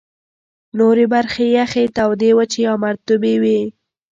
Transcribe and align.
نورې 0.77 1.05
برخې 1.13 1.45
یخي، 1.57 1.85
تودې، 1.95 2.31
وچي 2.37 2.59
یا 2.67 2.73
مرطوبې 2.85 3.35
وې. 3.41 3.59